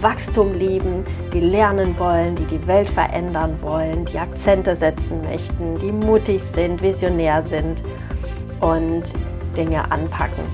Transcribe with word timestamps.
Wachstum 0.00 0.54
lieben, 0.54 1.04
die 1.32 1.40
lernen 1.40 1.98
wollen, 1.98 2.36
die 2.36 2.44
die 2.44 2.66
Welt 2.66 2.88
verändern 2.88 3.56
wollen, 3.60 4.04
die 4.04 4.18
Akzente 4.18 4.76
setzen 4.76 5.22
möchten, 5.22 5.78
die 5.78 5.92
mutig 5.92 6.42
sind, 6.42 6.80
visionär 6.82 7.42
sind 7.42 7.82
und 8.60 9.04
Dinge 9.56 9.90
anpacken. 9.90 10.44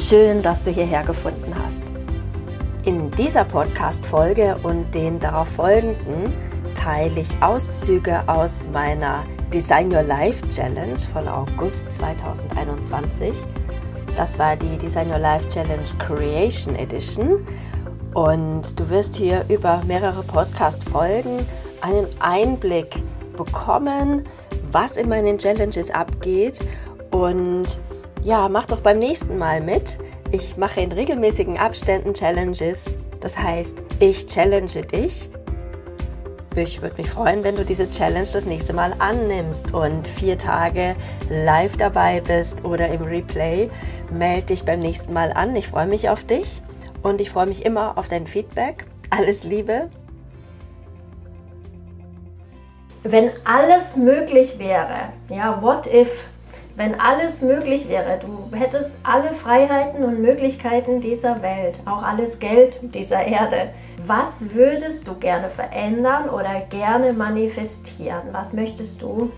Schön, 0.00 0.42
dass 0.42 0.62
du 0.62 0.70
hierher 0.70 1.02
gefunden 1.04 1.54
hast. 1.64 1.84
In 2.84 3.10
dieser 3.12 3.44
Podcast-Folge 3.44 4.56
und 4.62 4.94
den 4.94 5.18
darauf 5.18 5.48
folgenden 5.48 6.32
teile 6.74 7.20
ich 7.20 7.28
Auszüge 7.40 8.22
aus 8.26 8.66
meiner 8.72 9.24
Design 9.52 9.90
Your 9.90 10.02
Life 10.02 10.46
Challenge 10.50 10.98
von 11.12 11.26
August 11.28 11.90
2021. 11.94 13.32
Das 14.16 14.38
war 14.38 14.56
die 14.56 14.76
Design 14.78 15.08
Your 15.08 15.18
Life 15.18 15.48
Challenge 15.48 15.88
Creation 15.98 16.76
Edition. 16.76 17.46
Und 18.14 18.78
du 18.78 18.88
wirst 18.90 19.16
hier 19.16 19.44
über 19.48 19.82
mehrere 19.86 20.22
Podcast-Folgen 20.22 21.44
einen 21.80 22.06
Einblick 22.20 22.94
bekommen, 23.36 24.26
was 24.70 24.96
in 24.96 25.08
meinen 25.08 25.36
Challenges 25.36 25.90
abgeht. 25.90 26.60
Und 27.10 27.66
ja, 28.22 28.48
mach 28.48 28.66
doch 28.66 28.80
beim 28.80 29.00
nächsten 29.00 29.36
Mal 29.36 29.60
mit. 29.60 29.98
Ich 30.30 30.56
mache 30.56 30.80
in 30.80 30.92
regelmäßigen 30.92 31.58
Abständen 31.58 32.14
Challenges. 32.14 32.84
Das 33.20 33.36
heißt, 33.36 33.82
ich 33.98 34.26
challenge 34.28 34.82
dich. 34.92 35.28
Ich 36.54 36.82
würde 36.82 36.96
mich 36.98 37.10
freuen, 37.10 37.42
wenn 37.42 37.56
du 37.56 37.64
diese 37.64 37.90
Challenge 37.90 38.28
das 38.32 38.46
nächste 38.46 38.72
Mal 38.72 38.94
annimmst 39.00 39.74
und 39.74 40.06
vier 40.06 40.38
Tage 40.38 40.94
live 41.28 41.76
dabei 41.76 42.20
bist 42.20 42.64
oder 42.64 42.88
im 42.88 43.02
Replay. 43.02 43.68
Melde 44.12 44.46
dich 44.46 44.64
beim 44.64 44.78
nächsten 44.78 45.12
Mal 45.12 45.32
an. 45.32 45.56
Ich 45.56 45.66
freue 45.66 45.88
mich 45.88 46.08
auf 46.08 46.22
dich 46.22 46.62
und 47.04 47.20
ich 47.20 47.30
freue 47.30 47.46
mich 47.46 47.64
immer 47.64 47.96
auf 47.96 48.08
dein 48.08 48.26
Feedback. 48.26 48.86
Alles 49.10 49.44
Liebe. 49.44 49.90
Wenn 53.04 53.30
alles 53.44 53.96
möglich 53.96 54.58
wäre, 54.58 55.10
ja, 55.28 55.60
what 55.60 55.86
if, 55.86 56.24
wenn 56.74 56.98
alles 56.98 57.42
möglich 57.42 57.88
wäre, 57.90 58.18
du 58.18 58.56
hättest 58.56 58.96
alle 59.02 59.34
Freiheiten 59.34 60.02
und 60.02 60.22
Möglichkeiten 60.22 61.02
dieser 61.02 61.42
Welt, 61.42 61.82
auch 61.84 62.02
alles 62.02 62.38
Geld 62.38 62.80
dieser 62.94 63.22
Erde, 63.22 63.68
was 64.06 64.54
würdest 64.54 65.06
du 65.06 65.14
gerne 65.14 65.50
verändern 65.50 66.30
oder 66.30 66.62
gerne 66.70 67.12
manifestieren? 67.12 68.22
Was 68.32 68.54
möchtest 68.54 69.02
du 69.02 69.30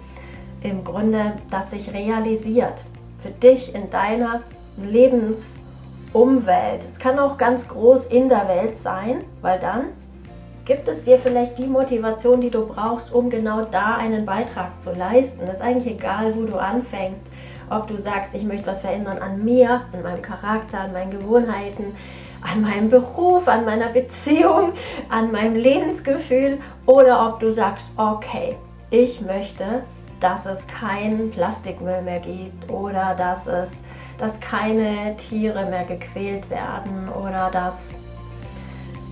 im 0.63 0.85
Grunde, 0.85 1.33
dass 1.51 1.73
sich 1.73 1.93
realisiert 1.93 2.85
für 3.19 3.31
dich 3.31 3.75
in 3.75 3.91
deiner 3.91 4.43
Lebens- 4.77 5.59
Umwelt. 6.17 6.83
Es 6.89 6.99
kann 6.99 7.19
auch 7.19 7.37
ganz 7.37 7.69
groß 7.69 8.07
in 8.07 8.31
der 8.31 8.49
Welt 8.49 8.75
sein, 8.75 9.19
weil 9.43 9.59
dann 9.59 9.89
gibt 10.65 10.89
es 10.89 11.05
dir 11.05 11.19
vielleicht 11.19 11.59
die 11.59 11.67
Motivation, 11.67 12.41
die 12.41 12.49
du 12.49 12.67
brauchst, 12.67 13.13
um 13.13 13.29
genau 13.29 13.67
da 13.71 13.97
einen 13.97 14.25
Beitrag 14.25 14.81
zu 14.81 14.95
leisten. 14.95 15.43
Es 15.43 15.57
ist 15.57 15.61
eigentlich 15.61 15.93
egal, 15.93 16.35
wo 16.35 16.47
du 16.47 16.57
anfängst. 16.57 17.29
Ob 17.69 17.89
du 17.89 17.99
sagst, 17.99 18.35
ich 18.35 18.45
möchte 18.45 18.67
was 18.67 18.81
verändern 18.81 19.19
an 19.19 19.45
mir, 19.45 19.83
an 19.93 20.03
meinem 20.03 20.23
Charakter, 20.23 20.81
an 20.81 20.95
meinen 20.95 21.11
Gewohnheiten, 21.11 21.95
an 22.41 22.63
meinem 22.63 22.89
Beruf, 22.89 23.47
an 23.47 23.67
meiner 23.67 23.89
Beziehung, 23.91 24.73
an 25.11 25.31
meinem 25.31 25.55
Lebensgefühl 25.55 26.61
oder 26.87 27.29
ob 27.29 27.41
du 27.41 27.53
sagst, 27.53 27.89
okay, 27.99 28.57
ich 28.89 29.21
möchte, 29.21 29.83
dass 30.21 30.47
es 30.47 30.67
keinen 30.67 31.31
Plastikmüll 31.31 32.01
mehr 32.01 32.21
gibt 32.21 32.71
oder 32.71 33.15
dass 33.19 33.47
es 33.47 33.73
dass 34.19 34.41
keine 34.41 35.17
Tiere 35.17 35.67
mehr 35.67 35.85
gequält 35.85 36.49
werden 36.51 37.09
oder 37.09 37.51
dass 37.51 37.97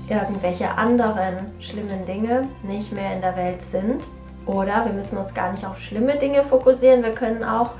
irgendwelche 0.09 0.71
anderen 0.71 1.53
schlimmen 1.61 2.05
Dinge 2.07 2.49
nicht 2.63 2.93
mehr 2.93 3.15
in 3.15 3.21
der 3.21 3.37
Welt 3.37 3.63
sind. 3.63 4.03
Oder 4.47 4.85
wir 4.85 4.93
müssen 4.93 5.17
uns 5.17 5.33
gar 5.35 5.53
nicht 5.53 5.65
auf 5.65 5.79
schlimme 5.79 6.19
Dinge 6.19 6.43
fokussieren, 6.45 7.03
wir 7.03 7.15
können 7.15 7.43
auch 7.43 7.71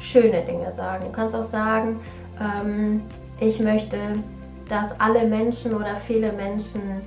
schöne 0.00 0.42
Dinge 0.42 0.72
sagen. 0.72 1.04
Du 1.04 1.12
kannst 1.12 1.34
auch 1.34 1.44
sagen, 1.44 2.00
ähm, 2.40 3.02
ich 3.40 3.60
möchte, 3.60 3.98
dass 4.68 4.98
alle 4.98 5.26
Menschen 5.26 5.74
oder 5.74 5.96
viele 6.06 6.32
Menschen 6.32 7.02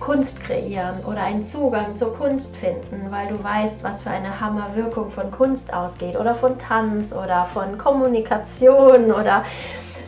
Kunst 0.00 0.42
kreieren 0.42 1.00
oder 1.06 1.22
einen 1.22 1.42
Zugang 1.42 1.96
zur 1.96 2.14
Kunst 2.14 2.56
finden, 2.56 3.10
weil 3.10 3.28
du 3.28 3.42
weißt, 3.42 3.82
was 3.82 4.02
für 4.02 4.10
eine 4.10 4.40
Hammerwirkung 4.40 5.10
von 5.10 5.30
Kunst 5.30 5.72
ausgeht 5.72 6.16
oder 6.16 6.34
von 6.34 6.58
Tanz 6.58 7.12
oder 7.12 7.46
von 7.52 7.78
Kommunikation 7.78 9.12
oder 9.12 9.44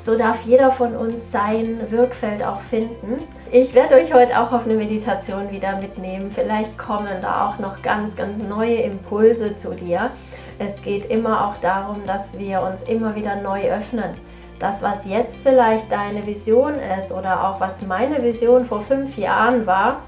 so 0.00 0.16
darf 0.16 0.38
jeder 0.46 0.72
von 0.72 0.96
uns 0.96 1.30
sein 1.30 1.80
Wirkfeld 1.90 2.42
auch 2.42 2.60
finden. 2.60 3.22
Ich 3.50 3.74
werde 3.74 3.96
euch 3.96 4.14
heute 4.14 4.40
auch 4.40 4.52
auf 4.52 4.64
eine 4.64 4.74
Meditation 4.74 5.50
wieder 5.50 5.78
mitnehmen. 5.78 6.30
Vielleicht 6.30 6.78
kommen 6.78 7.20
da 7.20 7.48
auch 7.48 7.58
noch 7.58 7.82
ganz, 7.82 8.16
ganz 8.16 8.42
neue 8.42 8.76
Impulse 8.76 9.56
zu 9.56 9.74
dir. 9.74 10.10
Es 10.58 10.80
geht 10.82 11.06
immer 11.06 11.46
auch 11.46 11.56
darum, 11.60 12.06
dass 12.06 12.38
wir 12.38 12.62
uns 12.62 12.82
immer 12.82 13.16
wieder 13.16 13.36
neu 13.36 13.70
öffnen 13.70 14.14
das, 14.58 14.82
was 14.82 15.06
jetzt 15.06 15.36
vielleicht 15.42 15.90
deine 15.90 16.26
Vision 16.26 16.74
ist 16.98 17.12
oder 17.12 17.48
auch 17.48 17.60
was 17.60 17.82
meine 17.82 18.22
Vision 18.22 18.66
vor 18.66 18.80
fünf 18.80 19.16
Jahren 19.16 19.66
war, 19.66 20.02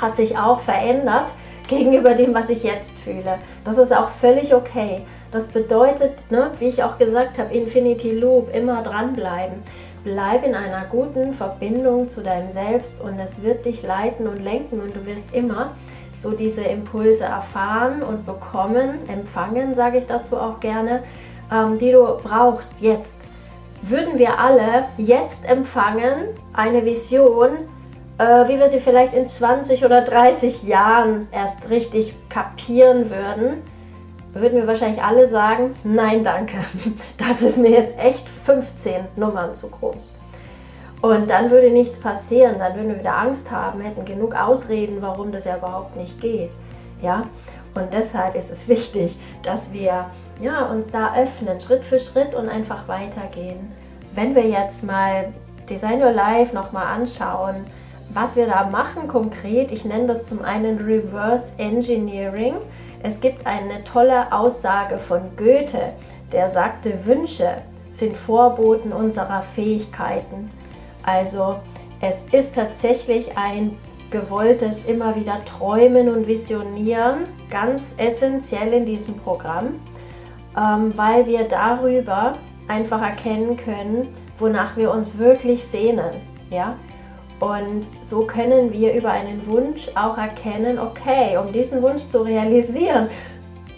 hat 0.00 0.16
sich 0.16 0.36
auch 0.38 0.60
verändert 0.60 1.32
gegenüber 1.68 2.14
dem, 2.14 2.34
was 2.34 2.48
ich 2.48 2.62
jetzt 2.62 2.98
fühle. 2.98 3.38
Das 3.64 3.78
ist 3.78 3.94
auch 3.94 4.10
völlig 4.10 4.54
okay. 4.54 5.02
Das 5.30 5.48
bedeutet, 5.48 6.30
ne, 6.30 6.50
wie 6.58 6.68
ich 6.68 6.82
auch 6.82 6.98
gesagt 6.98 7.38
habe, 7.38 7.54
Infinity 7.54 8.12
Loop, 8.12 8.54
immer 8.54 8.82
dranbleiben. 8.82 9.62
Bleib 10.02 10.44
in 10.44 10.54
einer 10.54 10.86
guten 10.88 11.34
Verbindung 11.34 12.08
zu 12.08 12.22
deinem 12.22 12.50
Selbst 12.50 13.00
und 13.00 13.18
es 13.18 13.42
wird 13.42 13.66
dich 13.66 13.82
leiten 13.82 14.26
und 14.26 14.42
lenken 14.42 14.80
und 14.80 14.96
du 14.96 15.04
wirst 15.04 15.34
immer 15.34 15.72
so 16.18 16.32
diese 16.32 16.62
Impulse 16.62 17.24
erfahren 17.24 18.02
und 18.02 18.24
bekommen, 18.24 18.98
empfangen, 19.08 19.74
sage 19.74 19.98
ich 19.98 20.06
dazu 20.06 20.38
auch 20.38 20.60
gerne, 20.60 21.02
ähm, 21.52 21.78
die 21.78 21.92
du 21.92 22.04
brauchst 22.22 22.80
jetzt 22.80 23.22
würden 23.82 24.18
wir 24.18 24.38
alle 24.38 24.86
jetzt 24.96 25.48
empfangen, 25.48 26.28
eine 26.52 26.84
Vision, 26.84 27.50
äh, 28.18 28.48
wie 28.48 28.58
wir 28.58 28.68
sie 28.68 28.80
vielleicht 28.80 29.14
in 29.14 29.28
20 29.28 29.84
oder 29.84 30.02
30 30.02 30.64
Jahren 30.64 31.28
erst 31.32 31.70
richtig 31.70 32.14
kapieren 32.28 33.10
würden, 33.10 33.62
würden 34.34 34.58
wir 34.58 34.66
wahrscheinlich 34.66 35.02
alle 35.02 35.28
sagen, 35.28 35.74
nein 35.84 36.24
danke, 36.24 36.56
das 37.16 37.42
ist 37.42 37.58
mir 37.58 37.70
jetzt 37.70 37.98
echt 37.98 38.28
15 38.28 39.06
Nummern 39.16 39.54
zu 39.54 39.70
groß. 39.70 40.14
Und 41.00 41.30
dann 41.30 41.50
würde 41.50 41.70
nichts 41.70 42.00
passieren, 42.00 42.56
dann 42.58 42.74
würden 42.74 42.88
wir 42.88 42.98
wieder 42.98 43.16
Angst 43.16 43.50
haben, 43.52 43.80
hätten 43.80 44.04
genug 44.04 44.34
Ausreden, 44.34 44.96
warum 45.00 45.30
das 45.30 45.44
ja 45.44 45.56
überhaupt 45.56 45.96
nicht 45.96 46.20
geht. 46.20 46.50
Ja? 47.00 47.22
Und 47.78 47.92
deshalb 47.92 48.34
ist 48.34 48.50
es 48.50 48.68
wichtig, 48.68 49.16
dass 49.42 49.72
wir 49.72 50.06
ja, 50.40 50.66
uns 50.66 50.90
da 50.90 51.14
öffnen, 51.14 51.60
Schritt 51.60 51.84
für 51.84 51.98
Schritt 51.98 52.34
und 52.34 52.48
einfach 52.48 52.88
weitergehen. 52.88 53.72
Wenn 54.14 54.34
wir 54.34 54.46
jetzt 54.46 54.82
mal 54.82 55.32
Design 55.68 56.02
Your 56.02 56.12
Life 56.12 56.54
nochmal 56.54 56.86
anschauen, 56.86 57.64
was 58.10 58.36
wir 58.36 58.46
da 58.46 58.68
machen 58.68 59.06
konkret, 59.06 59.70
ich 59.70 59.84
nenne 59.84 60.06
das 60.06 60.26
zum 60.26 60.42
einen 60.42 60.78
Reverse 60.78 61.52
Engineering. 61.58 62.54
Es 63.02 63.20
gibt 63.20 63.46
eine 63.46 63.84
tolle 63.84 64.32
Aussage 64.32 64.98
von 64.98 65.20
Goethe, 65.36 65.92
der 66.32 66.50
sagte, 66.50 67.04
Wünsche 67.04 67.56
sind 67.90 68.16
Vorboten 68.16 68.92
unserer 68.92 69.42
Fähigkeiten. 69.54 70.50
Also 71.02 71.56
es 72.00 72.22
ist 72.32 72.54
tatsächlich 72.54 73.36
ein 73.36 73.76
gewolltes 74.10 74.86
immer 74.86 75.16
wieder 75.16 75.44
Träumen 75.44 76.08
und 76.08 76.26
Visionieren, 76.26 77.26
ganz 77.50 77.94
essentiell 77.96 78.72
in 78.72 78.86
diesem 78.86 79.14
Programm, 79.16 79.80
ähm, 80.56 80.92
weil 80.96 81.26
wir 81.26 81.44
darüber 81.44 82.36
einfach 82.68 83.02
erkennen 83.02 83.56
können, 83.56 84.08
wonach 84.38 84.76
wir 84.76 84.90
uns 84.90 85.18
wirklich 85.18 85.64
sehnen. 85.64 86.20
Ja? 86.50 86.76
Und 87.40 87.86
so 88.02 88.22
können 88.22 88.72
wir 88.72 88.94
über 88.94 89.10
einen 89.10 89.46
Wunsch 89.46 89.88
auch 89.94 90.18
erkennen, 90.18 90.78
okay, 90.78 91.36
um 91.36 91.52
diesen 91.52 91.82
Wunsch 91.82 92.02
zu 92.02 92.22
realisieren, 92.22 93.08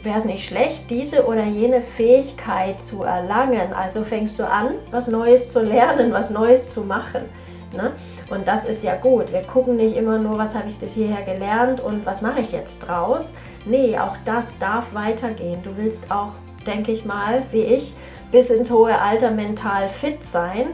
wäre 0.02 0.18
es 0.18 0.24
nicht 0.24 0.48
schlecht, 0.48 0.88
diese 0.88 1.26
oder 1.26 1.44
jene 1.44 1.82
Fähigkeit 1.82 2.82
zu 2.82 3.02
erlangen. 3.02 3.74
Also 3.74 4.02
fängst 4.02 4.38
du 4.38 4.48
an, 4.48 4.68
was 4.90 5.08
Neues 5.08 5.52
zu 5.52 5.60
lernen, 5.60 6.12
was 6.12 6.30
Neues 6.30 6.72
zu 6.72 6.82
machen. 6.82 7.22
Ne? 7.72 7.92
Und 8.30 8.48
das 8.48 8.64
ist 8.64 8.82
ja 8.82 8.96
gut. 8.96 9.32
Wir 9.32 9.42
gucken 9.42 9.76
nicht 9.76 9.96
immer 9.96 10.18
nur, 10.18 10.38
was 10.38 10.54
habe 10.54 10.68
ich 10.68 10.78
bis 10.78 10.94
hierher 10.94 11.22
gelernt 11.22 11.80
und 11.80 12.04
was 12.04 12.20
mache 12.22 12.40
ich 12.40 12.52
jetzt 12.52 12.80
draus. 12.80 13.34
Nee, 13.64 13.98
auch 13.98 14.16
das 14.24 14.58
darf 14.58 14.92
weitergehen. 14.94 15.62
Du 15.62 15.76
willst 15.76 16.10
auch, 16.10 16.32
denke 16.66 16.92
ich 16.92 17.04
mal, 17.04 17.42
wie 17.52 17.62
ich, 17.62 17.94
bis 18.32 18.50
ins 18.50 18.70
hohe 18.70 18.98
Alter 19.00 19.30
mental 19.30 19.88
fit 19.88 20.24
sein. 20.24 20.68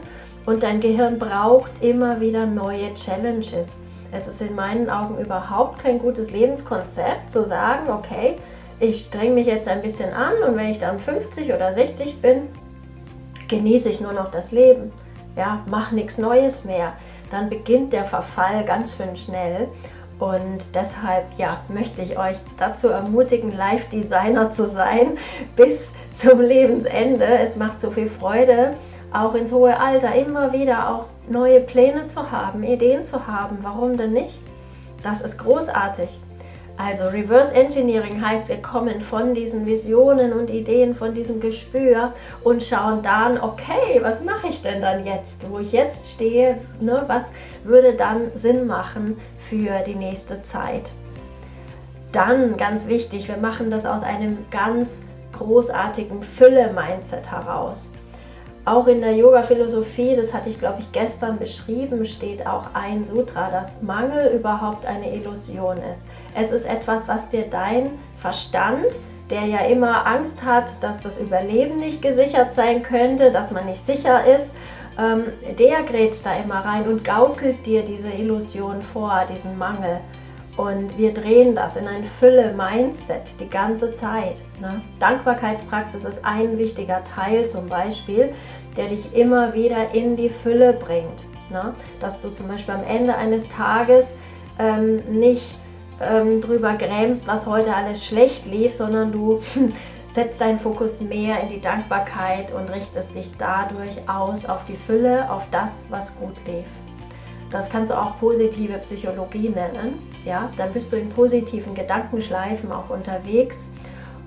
Und 0.45 0.63
dein 0.63 0.79
Gehirn 0.79 1.19
braucht 1.19 1.71
immer 1.81 2.21
wieder 2.21 2.45
neue 2.45 2.93
Challenges. 2.93 3.81
Es 4.11 4.27
ist 4.27 4.41
in 4.41 4.55
meinen 4.55 4.89
Augen 4.89 5.17
überhaupt 5.17 5.79
kein 5.83 5.99
gutes 5.99 6.31
Lebenskonzept 6.31 7.29
zu 7.29 7.45
sagen, 7.45 7.89
okay, 7.89 8.37
ich 8.79 9.05
streng 9.05 9.33
mich 9.33 9.47
jetzt 9.47 9.67
ein 9.67 9.81
bisschen 9.81 10.13
an 10.13 10.33
und 10.47 10.55
wenn 10.55 10.69
ich 10.69 10.79
dann 10.79 10.99
50 10.99 11.53
oder 11.53 11.73
60 11.73 12.21
bin, 12.21 12.43
genieße 13.49 13.89
ich 13.89 14.01
nur 14.01 14.13
noch 14.13 14.31
das 14.31 14.51
Leben. 14.51 14.91
Ja, 15.37 15.61
mach 15.69 15.91
nichts 15.91 16.17
Neues 16.17 16.65
mehr. 16.65 16.93
Dann 17.29 17.49
beginnt 17.49 17.93
der 17.93 18.05
Verfall 18.05 18.65
ganz 18.65 18.97
schön 18.97 19.15
schnell. 19.15 19.67
Und 20.19 20.73
deshalb 20.73 21.25
ja, 21.37 21.57
möchte 21.67 22.01
ich 22.01 22.17
euch 22.17 22.37
dazu 22.57 22.87
ermutigen, 22.87 23.55
Live-Designer 23.55 24.51
zu 24.51 24.67
sein 24.67 25.17
bis 25.55 25.91
zum 26.15 26.41
Lebensende. 26.41 27.25
Es 27.25 27.55
macht 27.55 27.79
so 27.79 27.91
viel 27.91 28.09
Freude, 28.09 28.73
auch 29.13 29.35
ins 29.35 29.51
hohe 29.51 29.79
Alter 29.79 30.15
immer 30.15 30.51
wieder 30.53 30.89
auch 30.89 31.05
neue 31.29 31.61
Pläne 31.61 32.07
zu 32.07 32.31
haben, 32.31 32.63
Ideen 32.63 33.05
zu 33.05 33.27
haben. 33.27 33.59
Warum 33.61 33.95
denn 33.95 34.13
nicht? 34.13 34.39
Das 35.03 35.21
ist 35.21 35.37
großartig. 35.37 36.19
Also 36.77 37.05
Reverse 37.05 37.55
Engineering 37.55 38.23
heißt, 38.23 38.49
wir 38.49 38.61
kommen 38.61 39.01
von 39.01 39.33
diesen 39.33 39.65
Visionen 39.65 40.31
und 40.31 40.51
Ideen, 40.51 40.93
von 40.93 41.15
diesem 41.15 41.39
Gespür 41.39 42.13
und 42.43 42.63
schauen 42.63 43.01
dann, 43.01 43.41
okay, 43.41 43.99
was 44.01 44.23
mache 44.23 44.49
ich 44.49 44.61
denn 44.61 44.79
dann 44.79 45.03
jetzt, 45.03 45.49
wo 45.49 45.57
ich 45.57 45.71
jetzt 45.71 46.13
stehe, 46.13 46.59
ne, 46.79 47.03
was 47.07 47.25
würde 47.63 47.93
dann 47.93 48.31
Sinn 48.35 48.67
machen 48.67 49.19
für 49.49 49.79
die 49.87 49.95
nächste 49.95 50.43
Zeit. 50.43 50.91
Dann 52.11 52.57
ganz 52.57 52.87
wichtig, 52.87 53.27
wir 53.27 53.37
machen 53.37 53.71
das 53.71 53.87
aus 53.87 54.03
einem 54.03 54.45
ganz 54.51 54.99
großartigen 55.35 56.21
Fülle-Mindset 56.21 57.31
heraus. 57.31 57.91
Auch 58.67 58.87
in 58.87 58.99
der 58.99 59.15
Yoga-Philosophie, 59.15 60.17
das 60.17 60.33
hatte 60.33 60.49
ich 60.49 60.59
glaube 60.59 60.79
ich 60.79 60.91
gestern 60.91 61.39
beschrieben, 61.39 62.05
steht 62.05 62.45
auch 62.45 62.65
ein 62.73 63.05
Sutra, 63.05 63.49
dass 63.49 63.81
Mangel 63.81 64.35
überhaupt 64.35 64.85
eine 64.85 65.15
Illusion 65.15 65.77
ist. 65.89 66.09
Es 66.35 66.51
ist 66.51 66.65
etwas, 66.65 67.07
was 67.07 67.29
dir 67.29 67.45
dein 67.49 67.91
Verstand, 68.17 68.87
der 69.29 69.45
ja 69.45 69.59
immer 69.59 70.05
Angst 70.05 70.43
hat, 70.43 70.83
dass 70.83 70.99
das 70.99 71.17
Überleben 71.17 71.79
nicht 71.79 72.01
gesichert 72.01 72.51
sein 72.51 72.83
könnte, 72.83 73.31
dass 73.31 73.51
man 73.51 73.67
nicht 73.67 73.85
sicher 73.85 74.25
ist, 74.25 74.53
ähm, 74.99 75.23
der 75.57 75.83
grätscht 75.83 76.25
da 76.25 76.35
immer 76.35 76.65
rein 76.65 76.89
und 76.89 77.05
gaukelt 77.05 77.65
dir 77.65 77.83
diese 77.83 78.09
Illusion 78.09 78.81
vor, 78.81 79.21
diesen 79.33 79.57
Mangel. 79.57 80.01
Und 80.57 80.97
wir 80.97 81.13
drehen 81.13 81.55
das 81.55 81.75
in 81.75 81.87
ein 81.87 82.03
Fülle-Mindset 82.03 83.39
die 83.39 83.47
ganze 83.47 83.93
Zeit. 83.93 84.41
Ne? 84.59 84.81
Dankbarkeitspraxis 84.99 86.03
ist 86.03 86.25
ein 86.25 86.57
wichtiger 86.57 87.03
Teil 87.03 87.47
zum 87.47 87.67
Beispiel, 87.67 88.33
der 88.75 88.87
dich 88.87 89.15
immer 89.15 89.53
wieder 89.53 89.93
in 89.93 90.15
die 90.15 90.29
Fülle 90.29 90.73
bringt. 90.73 91.25
Ne? 91.51 91.75
Dass 91.99 92.21
du 92.21 92.33
zum 92.33 92.47
Beispiel 92.47 92.73
am 92.73 92.83
Ende 92.83 93.15
eines 93.15 93.49
Tages 93.49 94.17
ähm, 94.57 95.03
nicht 95.11 95.55
ähm, 96.01 96.41
drüber 96.41 96.73
grämst, 96.73 97.27
was 97.27 97.45
heute 97.45 97.75
alles 97.75 98.03
schlecht 98.03 98.47
lief, 98.47 98.73
sondern 98.73 99.11
du 99.11 99.41
setzt 100.11 100.41
deinen 100.41 100.57
Fokus 100.57 101.01
mehr 101.01 101.39
in 101.41 101.49
die 101.49 101.61
Dankbarkeit 101.61 102.51
und 102.51 102.71
richtest 102.71 103.13
dich 103.13 103.29
dadurch 103.37 104.09
aus 104.09 104.47
auf 104.47 104.65
die 104.65 104.75
Fülle, 104.75 105.29
auf 105.29 105.45
das, 105.51 105.85
was 105.89 106.19
gut 106.19 106.35
lief. 106.47 106.65
Das 107.51 107.69
kannst 107.69 107.91
du 107.91 107.95
auch 107.95 108.19
positive 108.19 108.77
Psychologie 108.79 109.49
nennen. 109.49 110.06
Ja, 110.25 110.51
dann 110.57 110.73
bist 110.73 110.91
du 110.91 110.97
in 110.97 111.09
positiven 111.09 111.73
Gedankenschleifen 111.73 112.71
auch 112.71 112.89
unterwegs. 112.89 113.67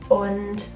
Und 0.09 0.67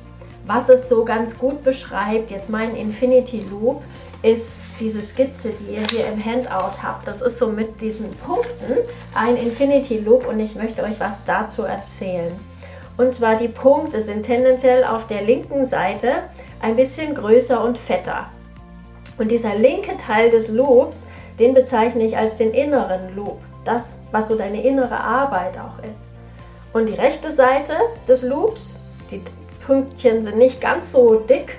was 0.47 0.69
es 0.69 0.89
so 0.89 1.05
ganz 1.05 1.39
gut 1.39 1.65
beschreibt, 1.65 2.31
jetzt 2.31 2.51
mein 2.51 2.77
Infinity 2.77 3.45
Loop, 3.51 3.83
ist 4.23 4.53
diese 4.81 5.03
Skizze, 5.03 5.51
die 5.51 5.75
ihr 5.75 5.83
hier 5.91 6.07
im 6.13 6.25
Handout 6.25 6.83
habt. 6.83 7.07
Das 7.07 7.23
ist 7.23 7.39
so 7.39 7.49
mit 7.49 7.81
diesen 7.81 8.11
Punkten 8.17 8.79
ein 9.15 9.37
Infinity 9.37 9.99
Loop 9.99 10.27
und 10.27 10.41
ich 10.41 10.57
möchte 10.57 10.83
euch 10.83 10.99
was 10.99 11.25
dazu 11.25 11.63
erzählen. 11.63 12.33
Und 12.97 13.15
zwar 13.15 13.37
die 13.37 13.49
Punkte 13.49 14.03
sind 14.03 14.25
tendenziell 14.25 14.85
auf 14.85 15.07
der 15.07 15.23
linken 15.23 15.67
Seite 15.67 16.25
ein 16.61 16.77
bisschen 16.77 17.15
größer 17.15 17.63
und 17.63 17.79
fetter. 17.79 18.27
Und 19.19 19.31
dieser 19.31 19.57
linke 19.57 19.97
Teil 19.97 20.31
des 20.31 20.49
Loops 20.49 21.07
den 21.39 21.55
bezeichne 21.55 22.05
ich 22.05 22.17
als 22.17 22.37
den 22.37 22.53
inneren 22.53 23.15
Loop. 23.17 23.41
Das, 23.65 24.01
was 24.11 24.29
so 24.29 24.37
deine 24.37 24.63
innere 24.63 24.99
Arbeit 24.99 25.55
auch 25.59 25.83
ist. 25.89 26.11
Und 26.73 26.89
die 26.89 26.95
rechte 26.95 27.33
Seite 27.33 27.75
des 28.09 28.23
Loops, 28.23 28.75
die 29.11 29.23
Pünktchen 29.65 30.23
sind 30.23 30.39
nicht 30.39 30.61
ganz 30.61 30.93
so 30.93 31.17
dick, 31.17 31.59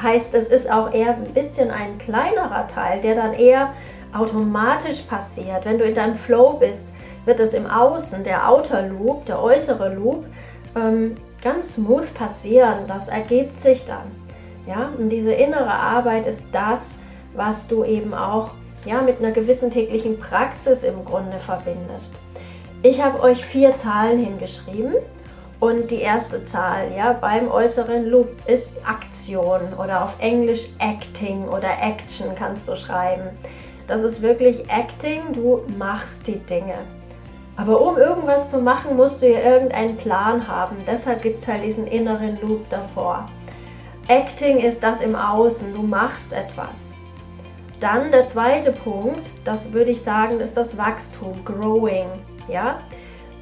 heißt 0.00 0.34
es 0.34 0.46
ist 0.46 0.70
auch 0.70 0.92
eher 0.92 1.14
ein 1.14 1.34
bisschen 1.34 1.70
ein 1.70 1.98
kleinerer 1.98 2.66
Teil, 2.68 3.00
der 3.00 3.14
dann 3.14 3.34
eher 3.34 3.74
automatisch 4.16 5.02
passiert. 5.02 5.64
Wenn 5.64 5.78
du 5.78 5.84
in 5.84 5.94
deinem 5.94 6.16
Flow 6.16 6.54
bist, 6.54 6.88
wird 7.24 7.40
es 7.40 7.54
im 7.54 7.66
Außen, 7.66 8.24
der 8.24 8.48
Outer 8.48 8.82
Loop, 8.82 9.26
der 9.26 9.42
äußere 9.42 9.94
Loop, 9.94 10.24
ähm, 10.76 11.14
ganz 11.42 11.74
smooth 11.74 12.12
passieren. 12.14 12.86
Das 12.86 13.08
ergibt 13.08 13.58
sich 13.58 13.86
dann. 13.86 14.10
Ja? 14.66 14.90
Und 14.96 15.10
diese 15.10 15.32
innere 15.32 15.72
Arbeit 15.72 16.26
ist 16.26 16.48
das, 16.52 16.92
was 17.34 17.68
du 17.68 17.84
eben 17.84 18.14
auch 18.14 18.50
ja, 18.84 19.02
mit 19.02 19.18
einer 19.18 19.32
gewissen 19.32 19.70
täglichen 19.70 20.18
Praxis 20.18 20.82
im 20.82 21.04
Grunde 21.04 21.38
verbindest. 21.38 22.14
Ich 22.82 23.02
habe 23.02 23.20
euch 23.22 23.44
vier 23.44 23.76
Zahlen 23.76 24.18
hingeschrieben 24.18 24.94
und 25.60 25.90
die 25.90 26.00
erste 26.00 26.44
Zahl 26.46 26.90
ja, 26.96 27.12
beim 27.12 27.50
äußeren 27.50 28.06
Loop 28.06 28.28
ist 28.46 28.78
Aktion 28.86 29.60
oder 29.78 30.04
auf 30.04 30.14
Englisch 30.18 30.68
Acting 30.78 31.46
oder 31.48 31.68
Action 31.82 32.34
kannst 32.34 32.68
du 32.68 32.76
schreiben. 32.76 33.28
Das 33.86 34.02
ist 34.02 34.22
wirklich 34.22 34.70
Acting, 34.70 35.34
du 35.34 35.62
machst 35.76 36.26
die 36.26 36.38
Dinge. 36.38 36.76
Aber 37.56 37.78
um 37.82 37.98
irgendwas 37.98 38.50
zu 38.50 38.62
machen, 38.62 38.96
musst 38.96 39.20
du 39.20 39.28
ja 39.28 39.40
irgendeinen 39.40 39.98
Plan 39.98 40.48
haben. 40.48 40.76
Deshalb 40.86 41.20
gibt 41.20 41.42
es 41.42 41.48
halt 41.48 41.62
diesen 41.62 41.86
inneren 41.86 42.40
Loop 42.40 42.70
davor. 42.70 43.28
Acting 44.08 44.58
ist 44.58 44.82
das 44.82 45.02
im 45.02 45.14
Außen, 45.14 45.74
du 45.74 45.82
machst 45.82 46.32
etwas. 46.32 46.89
Dann 47.80 48.12
der 48.12 48.26
zweite 48.26 48.72
Punkt, 48.72 49.30
das 49.44 49.72
würde 49.72 49.90
ich 49.90 50.02
sagen, 50.02 50.40
ist 50.40 50.56
das 50.56 50.76
Wachstum, 50.76 51.44
Growing. 51.46 52.08
Ja? 52.46 52.80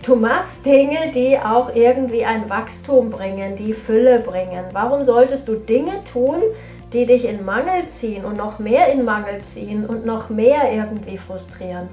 Du 0.05 0.15
machst 0.15 0.65
Dinge, 0.65 1.11
die 1.13 1.37
auch 1.37 1.75
irgendwie 1.75 2.25
ein 2.25 2.49
Wachstum 2.49 3.11
bringen, 3.11 3.57
die 3.57 3.75
Fülle 3.75 4.21
bringen. 4.21 4.65
Warum 4.73 5.03
solltest 5.03 5.49
du 5.49 5.55
Dinge 5.55 6.05
tun, 6.05 6.41
die 6.93 7.05
dich 7.05 7.29
in 7.29 7.45
Mangel 7.45 7.89
ziehen 7.89 8.25
und 8.25 8.37
noch 8.37 8.61
mehr 8.61 8.93
in 8.93 9.05
Mangel 9.05 9.43
ziehen 9.43 9.85
und 9.85 10.07
noch 10.07 10.31
mehr 10.31 10.73
irgendwie 10.73 11.19
frustrieren? 11.19 11.89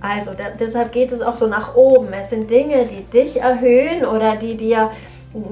Also 0.00 0.32
da, 0.34 0.44
deshalb 0.58 0.92
geht 0.92 1.10
es 1.10 1.20
auch 1.20 1.36
so 1.36 1.48
nach 1.48 1.74
oben. 1.74 2.12
Es 2.12 2.30
sind 2.30 2.48
Dinge, 2.48 2.84
die 2.84 3.02
dich 3.02 3.40
erhöhen 3.40 4.06
oder 4.06 4.36
die 4.36 4.56
dir 4.56 4.92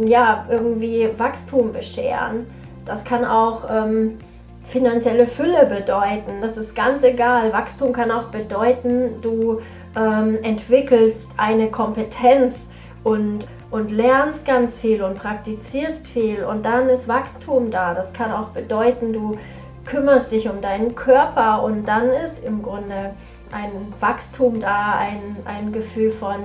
ja 0.06 0.46
irgendwie 0.48 1.08
Wachstum 1.18 1.72
bescheren. 1.72 2.46
Das 2.84 3.02
kann 3.02 3.24
auch 3.24 3.68
ähm, 3.68 4.18
finanzielle 4.64 5.26
Fülle 5.26 5.66
bedeuten. 5.66 6.40
Das 6.40 6.56
ist 6.56 6.74
ganz 6.74 7.02
egal. 7.02 7.52
Wachstum 7.52 7.92
kann 7.92 8.10
auch 8.10 8.28
bedeuten, 8.28 9.20
du 9.20 9.60
ähm, 9.96 10.38
entwickelst 10.42 11.34
eine 11.36 11.70
Kompetenz 11.70 12.66
und, 13.04 13.46
und 13.70 13.90
lernst 13.90 14.46
ganz 14.46 14.78
viel 14.78 15.02
und 15.02 15.14
praktizierst 15.14 16.06
viel 16.06 16.44
und 16.44 16.64
dann 16.64 16.88
ist 16.88 17.06
Wachstum 17.08 17.70
da. 17.70 17.94
Das 17.94 18.12
kann 18.12 18.32
auch 18.32 18.48
bedeuten, 18.48 19.12
du 19.12 19.36
kümmerst 19.84 20.32
dich 20.32 20.48
um 20.48 20.60
deinen 20.60 20.94
Körper 20.94 21.62
und 21.62 21.86
dann 21.86 22.08
ist 22.08 22.44
im 22.44 22.62
Grunde 22.62 23.14
ein 23.52 23.92
Wachstum 24.00 24.60
da, 24.60 24.98
ein, 24.98 25.36
ein 25.44 25.72
Gefühl 25.72 26.10
von 26.10 26.36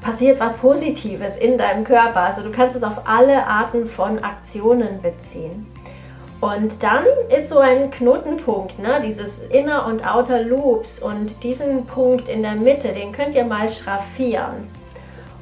passiert 0.00 0.40
was 0.40 0.56
Positives 0.56 1.36
in 1.36 1.58
deinem 1.58 1.84
Körper. 1.84 2.20
Also 2.20 2.42
du 2.42 2.50
kannst 2.50 2.76
es 2.76 2.82
auf 2.82 3.06
alle 3.06 3.46
Arten 3.46 3.86
von 3.86 4.18
Aktionen 4.20 5.02
beziehen. 5.02 5.66
Und 6.40 6.82
dann 6.82 7.04
ist 7.36 7.50
so 7.50 7.58
ein 7.58 7.90
Knotenpunkt, 7.90 8.78
ne? 8.78 9.02
dieses 9.04 9.40
Inner 9.48 9.86
und 9.86 10.06
Outer 10.06 10.42
Loops 10.42 10.98
und 10.98 11.42
diesen 11.42 11.84
Punkt 11.84 12.30
in 12.30 12.42
der 12.42 12.54
Mitte, 12.54 12.88
den 12.88 13.12
könnt 13.12 13.34
ihr 13.34 13.44
mal 13.44 13.68
schraffieren. 13.68 14.68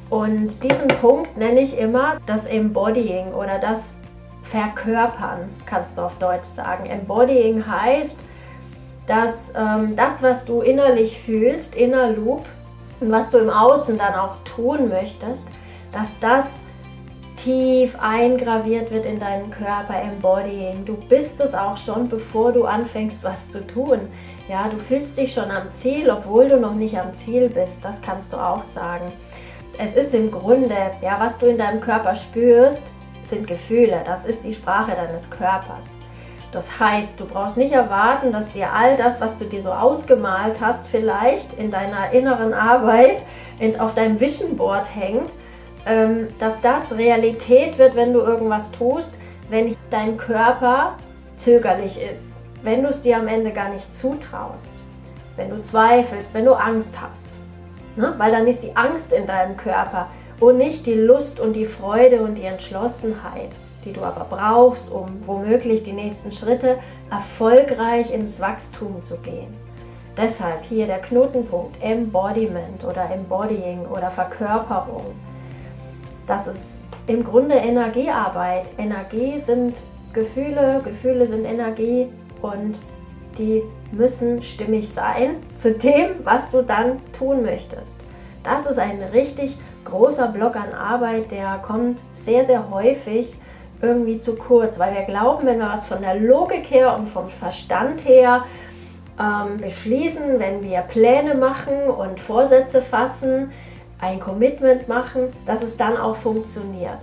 Und 0.09 0.61
diesen 0.63 0.87
Punkt 0.87 1.37
nenne 1.37 1.61
ich 1.61 1.77
immer 1.77 2.17
das 2.25 2.45
Embodying 2.45 3.33
oder 3.33 3.59
das 3.59 3.95
Verkörpern, 4.43 5.49
kannst 5.65 5.97
du 5.97 6.01
auf 6.01 6.17
Deutsch 6.17 6.47
sagen. 6.47 6.87
Embodying 6.87 7.65
heißt, 7.65 8.21
dass 9.07 9.53
ähm, 9.55 9.95
das, 9.95 10.21
was 10.21 10.45
du 10.45 10.61
innerlich 10.61 11.21
fühlst, 11.21 11.75
Inner 11.75 12.09
Loop, 12.09 12.45
und 12.99 13.11
was 13.11 13.29
du 13.29 13.37
im 13.37 13.49
Außen 13.49 13.97
dann 13.97 14.15
auch 14.15 14.35
tun 14.43 14.89
möchtest, 14.89 15.47
dass 15.91 16.19
das 16.19 16.51
tief 17.43 17.97
eingraviert 17.99 18.91
wird 18.91 19.05
in 19.05 19.19
deinen 19.19 19.49
Körper, 19.51 20.01
Embodying. 20.01 20.85
Du 20.85 20.95
bist 20.95 21.39
es 21.39 21.53
auch 21.53 21.77
schon, 21.77 22.09
bevor 22.09 22.51
du 22.51 22.65
anfängst, 22.65 23.23
was 23.23 23.51
zu 23.51 23.65
tun. 23.65 23.99
Ja, 24.47 24.67
du 24.67 24.77
fühlst 24.77 25.17
dich 25.17 25.33
schon 25.33 25.51
am 25.51 25.71
Ziel, 25.71 26.09
obwohl 26.09 26.49
du 26.49 26.59
noch 26.59 26.73
nicht 26.73 26.97
am 26.97 27.13
Ziel 27.13 27.49
bist. 27.49 27.83
Das 27.85 28.01
kannst 28.01 28.33
du 28.33 28.37
auch 28.37 28.63
sagen. 28.63 29.11
Es 29.77 29.95
ist 29.95 30.13
im 30.13 30.31
Grunde, 30.31 30.75
ja, 31.01 31.17
was 31.19 31.37
du 31.37 31.45
in 31.45 31.57
deinem 31.57 31.79
Körper 31.79 32.15
spürst, 32.15 32.83
sind 33.23 33.47
Gefühle. 33.47 34.01
Das 34.05 34.25
ist 34.25 34.43
die 34.43 34.53
Sprache 34.53 34.91
deines 34.95 35.29
Körpers. 35.29 35.97
Das 36.51 36.79
heißt, 36.79 37.19
du 37.19 37.25
brauchst 37.25 37.57
nicht 37.57 37.71
erwarten, 37.71 38.31
dass 38.31 38.53
dir 38.53 38.73
all 38.73 38.97
das, 38.97 39.21
was 39.21 39.37
du 39.37 39.45
dir 39.45 39.61
so 39.61 39.71
ausgemalt 39.71 40.59
hast, 40.59 40.87
vielleicht 40.87 41.53
in 41.53 41.69
deiner 41.69 42.11
inneren 42.11 42.53
Arbeit 42.53 43.17
in, 43.59 43.79
auf 43.79 43.93
deinem 43.93 44.19
Vision 44.19 44.57
Board 44.57 44.87
hängt, 44.93 45.31
dass 46.39 46.61
das 46.61 46.97
Realität 46.97 47.77
wird, 47.77 47.95
wenn 47.95 48.13
du 48.13 48.19
irgendwas 48.19 48.71
tust, 48.71 49.13
wenn 49.49 49.75
dein 49.89 50.17
Körper 50.17 50.95
zögerlich 51.35 51.99
ist, 52.01 52.37
wenn 52.63 52.83
du 52.83 52.89
es 52.89 53.01
dir 53.01 53.17
am 53.17 53.27
Ende 53.27 53.51
gar 53.51 53.69
nicht 53.69 53.93
zutraust, 53.93 54.75
wenn 55.35 55.49
du 55.49 55.61
zweifelst, 55.61 56.33
wenn 56.33 56.45
du 56.45 56.53
Angst 56.53 56.95
hast. 57.01 57.29
Ne? 57.95 58.13
Weil 58.17 58.31
dann 58.31 58.47
ist 58.47 58.63
die 58.63 58.75
Angst 58.75 59.11
in 59.13 59.25
deinem 59.25 59.57
Körper 59.57 60.07
und 60.39 60.57
nicht 60.57 60.85
die 60.85 60.93
Lust 60.93 61.39
und 61.39 61.53
die 61.53 61.65
Freude 61.65 62.21
und 62.21 62.37
die 62.37 62.45
Entschlossenheit 62.45 63.51
die 63.85 63.93
du 63.93 64.03
aber 64.03 64.25
brauchst, 64.29 64.91
um 64.91 65.05
womöglich 65.25 65.83
die 65.83 65.93
nächsten 65.93 66.31
Schritte 66.31 66.79
erfolgreich 67.09 68.13
ins 68.13 68.39
Wachstum 68.39 69.01
zu 69.01 69.17
gehen. 69.17 69.53
Deshalb 70.17 70.63
hier 70.65 70.85
der 70.85 70.99
Knotenpunkt 70.99 71.81
Embodiment 71.81 72.83
oder 72.83 73.09
Embodying 73.09 73.85
oder 73.85 74.11
Verkörperung. 74.11 75.13
Das 76.29 76.45
ist 76.45 76.77
im 77.07 77.23
Grunde 77.23 77.55
Energiearbeit. 77.55 78.67
Energie 78.77 79.41
sind 79.41 79.73
Gefühle, 80.13 80.79
Gefühle 80.83 81.25
sind 81.25 81.43
Energie 81.43 82.07
und 82.43 82.77
die 83.39 83.63
müssen 83.91 84.43
stimmig 84.43 84.89
sein 84.89 85.37
zu 85.57 85.73
dem, 85.73 86.11
was 86.23 86.51
du 86.51 86.61
dann 86.61 86.97
tun 87.17 87.41
möchtest. 87.41 87.95
Das 88.43 88.67
ist 88.67 88.77
ein 88.77 89.01
richtig 89.11 89.57
großer 89.85 90.27
Block 90.27 90.55
an 90.55 90.71
Arbeit, 90.71 91.31
der 91.31 91.59
kommt 91.65 92.03
sehr, 92.13 92.45
sehr 92.45 92.69
häufig 92.69 93.33
irgendwie 93.81 94.19
zu 94.19 94.35
kurz, 94.35 94.77
weil 94.77 94.93
wir 94.93 95.05
glauben, 95.05 95.47
wenn 95.47 95.57
wir 95.57 95.69
was 95.69 95.85
von 95.85 96.03
der 96.03 96.13
Logik 96.13 96.69
her 96.69 96.95
und 96.95 97.09
vom 97.09 97.29
Verstand 97.29 98.05
her 98.05 98.43
ähm, 99.19 99.57
beschließen, 99.57 100.37
wenn 100.37 100.63
wir 100.63 100.81
Pläne 100.81 101.33
machen 101.33 101.89
und 101.89 102.19
Vorsätze 102.19 102.83
fassen, 102.83 103.51
ein 104.01 104.19
Commitment 104.19 104.87
machen, 104.87 105.27
dass 105.45 105.63
es 105.63 105.77
dann 105.77 105.97
auch 105.97 106.15
funktioniert. 106.15 106.99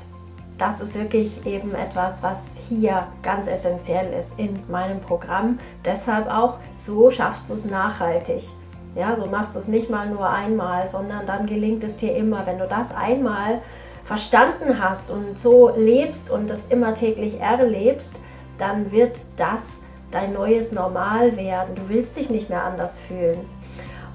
Das 0.58 0.80
ist 0.80 0.94
wirklich 0.94 1.44
eben 1.46 1.74
etwas, 1.74 2.22
was 2.22 2.44
hier 2.68 3.06
ganz 3.22 3.46
essentiell 3.46 4.10
ist 4.18 4.38
in 4.38 4.58
meinem 4.68 5.00
Programm. 5.00 5.58
Deshalb 5.84 6.28
auch, 6.28 6.58
so 6.76 7.10
schaffst 7.10 7.50
du 7.50 7.54
es 7.54 7.66
nachhaltig. 7.66 8.48
Ja, 8.94 9.14
so 9.14 9.26
machst 9.26 9.54
du 9.54 9.58
es 9.58 9.68
nicht 9.68 9.90
mal 9.90 10.08
nur 10.08 10.30
einmal, 10.30 10.88
sondern 10.88 11.26
dann 11.26 11.46
gelingt 11.46 11.84
es 11.84 11.98
dir 11.98 12.16
immer. 12.16 12.46
Wenn 12.46 12.58
du 12.58 12.66
das 12.66 12.94
einmal 12.94 13.60
verstanden 14.06 14.82
hast 14.82 15.10
und 15.10 15.38
so 15.38 15.70
lebst 15.76 16.30
und 16.30 16.48
das 16.48 16.68
immer 16.68 16.94
täglich 16.94 17.38
erlebst, 17.38 18.14
dann 18.56 18.90
wird 18.90 19.20
das 19.36 19.80
dein 20.10 20.32
neues 20.32 20.72
Normal 20.72 21.36
werden. 21.36 21.74
Du 21.74 21.82
willst 21.88 22.16
dich 22.16 22.30
nicht 22.30 22.48
mehr 22.48 22.64
anders 22.64 22.98
fühlen. 22.98 23.40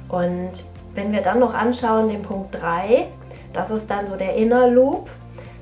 Und 0.09 0.63
wenn 0.95 1.11
wir 1.11 1.21
dann 1.21 1.39
noch 1.39 1.53
anschauen 1.53 2.09
den 2.09 2.21
Punkt 2.21 2.55
3, 2.61 3.07
das 3.53 3.71
ist 3.71 3.89
dann 3.89 4.07
so 4.07 4.15
der 4.15 4.35
Inner 4.35 4.67
Loop, 4.67 5.09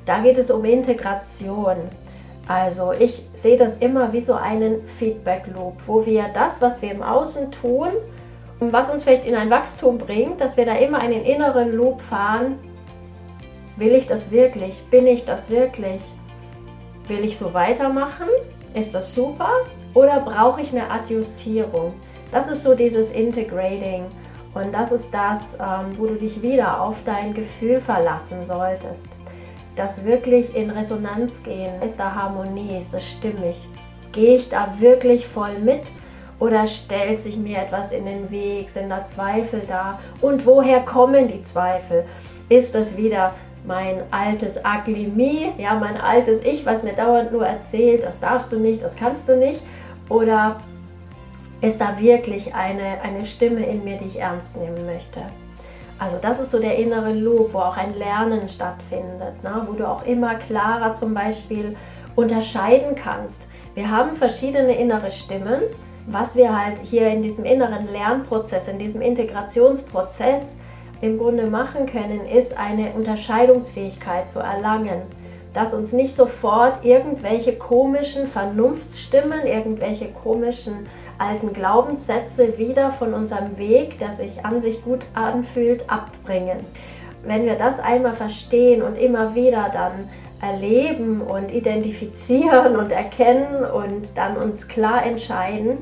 da 0.05 0.19
geht 0.19 0.37
es 0.37 0.51
um 0.51 0.65
Integration. 0.65 1.77
Also 2.47 2.93
ich 2.97 3.23
sehe 3.33 3.57
das 3.57 3.77
immer 3.77 4.11
wie 4.11 4.21
so 4.21 4.33
einen 4.33 4.87
Feedback 4.87 5.43
Loop, 5.53 5.75
wo 5.85 6.05
wir 6.05 6.25
das, 6.33 6.61
was 6.61 6.81
wir 6.81 6.91
im 6.91 7.03
Außen 7.03 7.51
tun, 7.51 7.89
was 8.59 8.89
uns 8.89 9.03
vielleicht 9.03 9.25
in 9.25 9.35
ein 9.35 9.49
Wachstum 9.49 9.97
bringt, 9.97 10.41
dass 10.41 10.57
wir 10.57 10.65
da 10.65 10.75
immer 10.75 10.99
einen 10.99 11.23
inneren 11.23 11.71
Loop 11.71 12.01
fahren, 12.01 12.57
Will 13.79 13.93
ich 13.93 14.07
das 14.07 14.29
wirklich? 14.31 14.75
Bin 14.91 15.07
ich 15.07 15.23
das 15.23 15.49
wirklich? 15.49 16.01
Will 17.07 17.23
ich 17.23 17.37
so 17.37 17.53
weitermachen? 17.53 18.27
Ist 18.73 18.93
das 18.93 19.15
super? 19.15 19.51
Oder 19.93 20.19
brauche 20.19 20.61
ich 20.61 20.73
eine 20.73 20.91
Adjustierung? 20.91 21.93
Das 22.29 22.49
ist 22.49 22.65
so 22.65 22.75
dieses 22.75 23.13
Integrating. 23.13 24.07
Und 24.53 24.73
das 24.73 24.91
ist 24.91 25.13
das, 25.13 25.55
ähm, 25.55 25.97
wo 25.97 26.07
du 26.07 26.15
dich 26.15 26.41
wieder 26.41 26.81
auf 26.81 26.97
dein 27.05 27.33
Gefühl 27.33 27.81
verlassen 27.81 28.45
solltest. 28.45 29.09
Das 29.75 30.03
wirklich 30.03 30.55
in 30.55 30.69
Resonanz 30.71 31.43
gehen. 31.43 31.81
Ist 31.81 31.99
da 31.99 32.13
Harmonie? 32.13 32.77
Ist 32.77 32.93
das 32.93 33.07
stimmig? 33.07 33.57
Gehe 34.11 34.37
ich 34.37 34.49
da 34.49 34.73
wirklich 34.79 35.27
voll 35.27 35.59
mit? 35.59 35.83
Oder 36.39 36.67
stellt 36.67 37.21
sich 37.21 37.37
mir 37.37 37.59
etwas 37.59 37.91
in 37.91 38.05
den 38.05 38.31
Weg? 38.31 38.69
Sind 38.69 38.89
da 38.89 39.05
Zweifel 39.05 39.61
da? 39.67 39.99
Und 40.21 40.45
woher 40.45 40.79
kommen 40.81 41.27
die 41.27 41.43
Zweifel? 41.43 42.05
Ist 42.47 42.73
das 42.73 42.97
wieder 42.97 43.33
mein 43.65 44.01
altes 44.11 44.57
Ugly 44.57 45.51
ja, 45.57 45.75
mein 45.75 45.97
altes 45.97 46.43
Ich, 46.43 46.65
was 46.65 46.83
mir 46.83 46.93
dauernd 46.93 47.31
nur 47.31 47.45
erzählt, 47.45 48.03
das 48.03 48.19
darfst 48.19 48.51
du 48.51 48.59
nicht, 48.59 48.83
das 48.83 48.95
kannst 48.95 49.27
du 49.27 49.35
nicht? 49.35 49.61
Oder 50.07 50.57
ist 51.61 51.81
da 51.81 51.99
wirklich 51.99 52.53
eine, 52.55 53.01
eine 53.01 53.25
Stimme 53.25 53.65
in 53.65 53.83
mir, 53.83 53.97
die 53.97 54.05
ich 54.05 54.19
ernst 54.19 54.57
nehmen 54.57 54.85
möchte? 54.85 55.21
Also 55.97 56.17
das 56.21 56.39
ist 56.39 56.51
so 56.51 56.59
der 56.59 56.77
innere 56.77 57.11
Loop, 57.11 57.53
wo 57.53 57.59
auch 57.59 57.75
ein 57.75 57.93
Lernen 57.95 58.47
stattfindet, 58.47 59.43
ne? 59.43 59.67
wo 59.67 59.73
du 59.73 59.85
auch 59.85 60.05
immer 60.05 60.35
klarer 60.35 60.93
zum 60.93 61.13
Beispiel 61.13 61.75
unterscheiden 62.15 62.95
kannst. 62.95 63.43
Wir 63.75 63.91
haben 63.91 64.15
verschiedene 64.15 64.75
innere 64.75 65.11
Stimmen. 65.11 65.61
Was 66.07 66.35
wir 66.35 66.57
halt 66.57 66.79
hier 66.79 67.07
in 67.09 67.21
diesem 67.21 67.45
inneren 67.45 67.91
Lernprozess, 67.91 68.67
in 68.67 68.79
diesem 68.79 69.01
Integrationsprozess 69.01 70.57
im 71.01 71.17
Grunde 71.17 71.47
machen 71.47 71.85
können, 71.85 72.25
ist 72.25 72.57
eine 72.57 72.91
Unterscheidungsfähigkeit 72.93 74.29
zu 74.29 74.39
erlangen. 74.39 75.01
Dass 75.53 75.73
uns 75.73 75.93
nicht 75.93 76.15
sofort 76.15 76.83
irgendwelche 76.83 77.53
komischen 77.53 78.27
Vernunftsstimmen, 78.27 79.45
irgendwelche 79.45 80.07
komischen 80.07 80.87
alten 81.19 81.53
Glaubenssätze 81.53 82.57
wieder 82.57 82.91
von 82.91 83.13
unserem 83.13 83.57
Weg, 83.57 83.99
der 83.99 84.11
sich 84.11 84.45
an 84.45 84.61
sich 84.61 84.83
gut 84.83 85.05
anfühlt, 85.13 85.89
abbringen. 85.89 86.57
Wenn 87.23 87.45
wir 87.45 87.55
das 87.55 87.79
einmal 87.79 88.13
verstehen 88.13 88.81
und 88.81 88.97
immer 88.97 89.35
wieder 89.35 89.69
dann 89.73 90.09
erleben 90.41 91.21
und 91.21 91.51
identifizieren 91.51 92.77
und 92.77 92.91
erkennen 92.91 93.65
und 93.65 94.17
dann 94.17 94.37
uns 94.37 94.67
klar 94.67 95.05
entscheiden, 95.05 95.79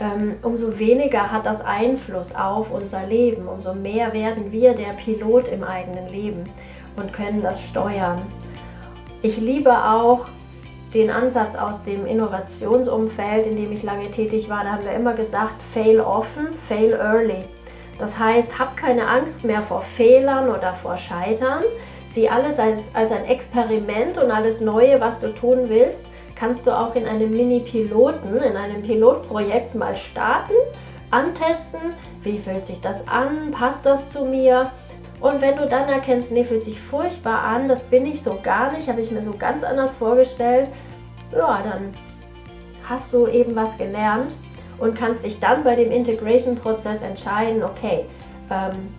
ähm, 0.00 0.36
umso 0.42 0.78
weniger 0.78 1.30
hat 1.30 1.44
das 1.44 1.64
Einfluss 1.64 2.34
auf 2.34 2.72
unser 2.72 3.04
Leben, 3.06 3.48
umso 3.48 3.74
mehr 3.74 4.12
werden 4.12 4.52
wir 4.52 4.74
der 4.74 4.92
Pilot 4.92 5.48
im 5.48 5.64
eigenen 5.64 6.08
Leben 6.08 6.44
und 6.96 7.12
können 7.12 7.42
das 7.42 7.60
steuern. 7.62 8.22
Ich 9.20 9.38
liebe 9.38 9.72
auch 9.72 10.28
den 10.94 11.10
Ansatz 11.10 11.56
aus 11.56 11.84
dem 11.84 12.06
Innovationsumfeld, 12.06 13.46
in 13.46 13.56
dem 13.56 13.72
ich 13.72 13.82
lange 13.82 14.10
tätig 14.10 14.48
war. 14.48 14.64
Da 14.64 14.72
haben 14.72 14.84
wir 14.84 14.92
immer 14.92 15.14
gesagt, 15.14 15.56
fail 15.74 16.00
often, 16.00 16.48
fail 16.66 16.92
early. 16.92 17.44
Das 17.98 18.18
heißt, 18.18 18.58
hab 18.58 18.76
keine 18.76 19.08
Angst 19.08 19.44
mehr 19.44 19.62
vor 19.62 19.82
Fehlern 19.82 20.48
oder 20.48 20.74
vor 20.74 20.96
Scheitern. 20.96 21.62
Sieh 22.06 22.28
alles 22.28 22.58
als, 22.58 22.84
als 22.94 23.12
ein 23.12 23.26
Experiment 23.26 24.18
und 24.18 24.30
alles 24.30 24.60
Neue, 24.60 25.00
was 25.00 25.20
du 25.20 25.34
tun 25.34 25.68
willst, 25.68 26.06
kannst 26.34 26.66
du 26.66 26.70
auch 26.70 26.94
in 26.94 27.06
einem 27.06 27.30
Mini-Piloten, 27.30 28.36
in 28.36 28.56
einem 28.56 28.82
Pilotprojekt 28.82 29.74
mal 29.74 29.96
starten, 29.96 30.54
antesten, 31.10 31.80
wie 32.22 32.38
fühlt 32.38 32.64
sich 32.64 32.80
das 32.80 33.08
an, 33.08 33.50
passt 33.50 33.84
das 33.84 34.10
zu 34.10 34.24
mir. 34.24 34.70
Und 35.20 35.40
wenn 35.40 35.56
du 35.56 35.66
dann 35.66 35.88
erkennst, 35.88 36.30
nee, 36.30 36.44
fühlt 36.44 36.64
sich 36.64 36.80
furchtbar 36.80 37.42
an, 37.42 37.68
das 37.68 37.84
bin 37.84 38.06
ich 38.06 38.22
so 38.22 38.38
gar 38.42 38.72
nicht, 38.72 38.88
habe 38.88 39.00
ich 39.00 39.10
mir 39.10 39.22
so 39.22 39.32
ganz 39.36 39.64
anders 39.64 39.96
vorgestellt, 39.96 40.68
ja, 41.32 41.60
dann 41.62 41.92
hast 42.88 43.12
du 43.12 43.26
eben 43.26 43.54
was 43.56 43.76
gelernt 43.76 44.34
und 44.78 44.94
kannst 44.94 45.24
dich 45.24 45.40
dann 45.40 45.64
bei 45.64 45.74
dem 45.74 45.90
Integration-Prozess 45.90 47.02
entscheiden, 47.02 47.64
okay, 47.64 48.04
ähm, 48.50 48.94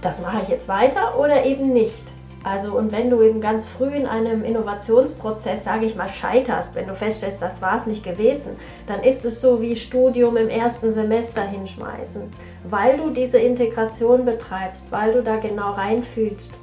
das 0.00 0.20
mache 0.20 0.42
ich 0.42 0.48
jetzt 0.48 0.68
weiter 0.68 1.18
oder 1.18 1.44
eben 1.44 1.72
nicht. 1.72 2.09
Also 2.42 2.72
und 2.78 2.90
wenn 2.90 3.10
du 3.10 3.20
eben 3.22 3.40
ganz 3.40 3.68
früh 3.68 3.90
in 3.90 4.06
einem 4.06 4.44
Innovationsprozess, 4.44 5.64
sage 5.64 5.84
ich 5.84 5.94
mal, 5.94 6.08
scheiterst, 6.08 6.74
wenn 6.74 6.86
du 6.86 6.94
feststellst, 6.94 7.42
das 7.42 7.60
war 7.60 7.76
es 7.76 7.86
nicht 7.86 8.02
gewesen, 8.02 8.56
dann 8.86 9.02
ist 9.02 9.24
es 9.26 9.42
so 9.42 9.60
wie 9.60 9.76
Studium 9.76 10.38
im 10.38 10.48
ersten 10.48 10.90
Semester 10.90 11.42
hinschmeißen, 11.42 12.30
weil 12.64 12.96
du 12.96 13.10
diese 13.10 13.38
Integration 13.38 14.24
betreibst, 14.24 14.90
weil 14.90 15.12
du 15.12 15.22
da 15.22 15.36
genau 15.36 15.72
reinfühlst 15.72 16.54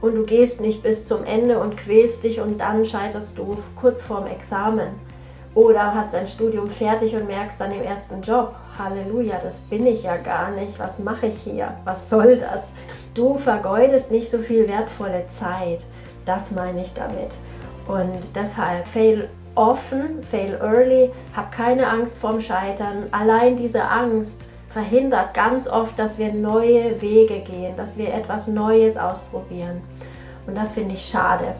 und 0.00 0.14
du 0.14 0.22
gehst 0.22 0.60
nicht 0.60 0.84
bis 0.84 1.06
zum 1.06 1.24
Ende 1.24 1.58
und 1.58 1.76
quälst 1.76 2.22
dich 2.22 2.40
und 2.40 2.60
dann 2.60 2.84
scheiterst 2.84 3.36
du 3.36 3.56
kurz 3.74 4.02
vorm 4.02 4.26
Examen. 4.26 4.90
Oder 5.54 5.94
hast 5.94 6.12
dein 6.12 6.26
Studium 6.26 6.68
fertig 6.68 7.16
und 7.16 7.26
merkst 7.26 7.60
dann 7.60 7.72
im 7.72 7.82
ersten 7.82 8.20
Job, 8.20 8.54
Halleluja, 8.78 9.40
das 9.42 9.60
bin 9.62 9.86
ich 9.86 10.02
ja 10.02 10.18
gar 10.18 10.50
nicht, 10.50 10.78
was 10.78 10.98
mache 10.98 11.28
ich 11.28 11.38
hier, 11.38 11.74
was 11.84 12.10
soll 12.10 12.36
das? 12.36 12.72
Du 13.16 13.38
vergeudest 13.38 14.12
nicht 14.12 14.30
so 14.30 14.38
viel 14.38 14.68
wertvolle 14.68 15.26
Zeit, 15.28 15.80
das 16.26 16.50
meine 16.50 16.82
ich 16.82 16.92
damit. 16.92 17.34
Und 17.88 18.20
deshalb 18.34 18.86
fail 18.86 19.30
offen, 19.54 20.22
fail 20.30 20.58
early, 20.60 21.10
hab 21.34 21.50
keine 21.50 21.88
Angst 21.88 22.18
vorm 22.18 22.42
Scheitern. 22.42 23.04
Allein 23.12 23.56
diese 23.56 23.82
Angst 23.84 24.42
verhindert 24.68 25.32
ganz 25.32 25.66
oft, 25.66 25.98
dass 25.98 26.18
wir 26.18 26.30
neue 26.30 27.00
Wege 27.00 27.40
gehen, 27.40 27.74
dass 27.78 27.96
wir 27.96 28.12
etwas 28.12 28.48
Neues 28.48 28.98
ausprobieren. 28.98 29.80
Und 30.46 30.54
das 30.54 30.72
finde 30.72 30.94
ich 30.94 31.06
schade. 31.06 31.54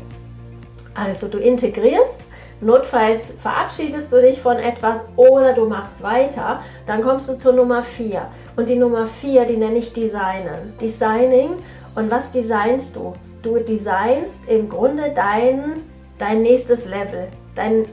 Also 0.94 1.26
du 1.26 1.38
integrierst, 1.38 2.20
notfalls 2.60 3.34
verabschiedest 3.40 4.12
du 4.12 4.20
dich 4.20 4.40
von 4.40 4.56
etwas 4.56 5.04
oder 5.16 5.52
du 5.52 5.66
machst 5.66 6.02
weiter, 6.02 6.62
dann 6.86 7.02
kommst 7.02 7.28
du 7.28 7.36
zur 7.36 7.52
Nummer 7.52 7.82
4. 7.82 8.26
Und 8.56 8.68
die 8.68 8.76
Nummer 8.76 9.06
4, 9.06 9.44
die 9.44 9.56
nenne 9.56 9.78
ich 9.78 9.92
Designen. 9.92 10.74
Designing. 10.80 11.50
Und 11.94 12.10
was 12.10 12.30
designst 12.30 12.96
du? 12.96 13.12
Du 13.42 13.58
designst 13.58 14.48
im 14.48 14.68
Grunde 14.68 15.12
dein, 15.14 15.82
dein 16.18 16.42
nächstes 16.42 16.86
Level, 16.86 17.28
dein 17.54 17.86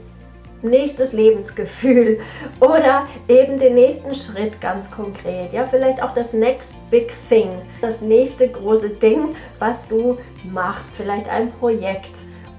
nächstes 0.62 1.12
Lebensgefühl 1.12 2.18
oder 2.60 3.06
eben 3.28 3.58
den 3.58 3.74
nächsten 3.74 4.14
Schritt 4.14 4.60
ganz 4.60 4.90
konkret. 4.90 5.52
Ja, 5.52 5.66
vielleicht 5.70 6.02
auch 6.02 6.14
das 6.14 6.32
next 6.32 6.90
big 6.90 7.12
thing, 7.28 7.50
das 7.80 8.00
nächste 8.00 8.48
große 8.48 8.90
Ding, 8.90 9.36
was 9.58 9.86
du 9.88 10.18
machst. 10.50 10.94
Vielleicht 10.96 11.28
ein 11.28 11.52
Projekt 11.52 12.12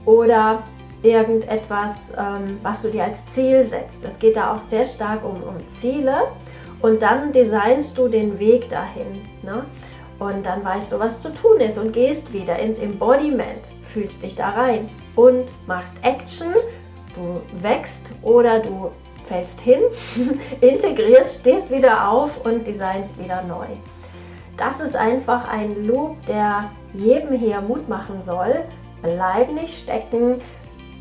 oder 0.05 0.63
irgendetwas, 1.05 2.11
ähm, 2.17 2.59
was 2.61 2.81
du 2.81 2.89
dir 2.89 3.03
als 3.03 3.27
Ziel 3.27 3.63
setzt. 3.63 4.03
Es 4.05 4.19
geht 4.19 4.35
da 4.35 4.53
auch 4.53 4.61
sehr 4.61 4.85
stark 4.85 5.23
um, 5.23 5.43
um 5.43 5.67
Ziele 5.67 6.27
und 6.81 7.01
dann 7.01 7.31
designst 7.31 7.97
du 7.97 8.07
den 8.07 8.39
Weg 8.39 8.69
dahin. 8.69 9.21
Ne? 9.43 9.65
Und 10.19 10.45
dann 10.45 10.63
weißt 10.63 10.91
du, 10.91 10.99
was 10.99 11.21
zu 11.21 11.33
tun 11.33 11.59
ist 11.59 11.77
und 11.77 11.91
gehst 11.91 12.33
wieder 12.33 12.57
ins 12.59 12.79
Embodiment, 12.79 13.71
fühlst 13.93 14.23
dich 14.23 14.35
da 14.35 14.49
rein 14.49 14.89
und 15.15 15.45
machst 15.67 15.97
Action. 16.03 16.53
Du 17.15 17.41
wächst 17.61 18.07
oder 18.21 18.59
du 18.59 18.91
fällst 19.25 19.61
hin, 19.61 19.81
integrierst, 20.61 21.41
stehst 21.41 21.71
wieder 21.71 22.09
auf 22.09 22.45
und 22.45 22.67
designst 22.67 23.21
wieder 23.21 23.41
neu. 23.43 23.67
Das 24.57 24.79
ist 24.79 24.95
einfach 24.95 25.49
ein 25.49 25.85
Loop, 25.85 26.25
der 26.27 26.71
jedem 26.93 27.33
hier 27.37 27.59
Mut 27.61 27.89
machen 27.89 28.23
soll. 28.23 28.63
Bleib 29.01 29.51
nicht 29.51 29.83
stecken. 29.83 30.41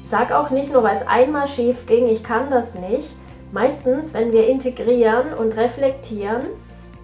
Sag 0.04 0.32
auch 0.32 0.50
nicht 0.50 0.72
nur, 0.72 0.82
weil 0.82 0.96
es 0.96 1.06
einmal 1.06 1.48
schief 1.48 1.86
ging, 1.86 2.06
ich 2.08 2.22
kann 2.22 2.50
das 2.50 2.74
nicht. 2.74 3.10
Meistens, 3.52 4.12
wenn 4.12 4.32
wir 4.32 4.46
integrieren 4.46 5.32
und 5.32 5.56
reflektieren, 5.56 6.42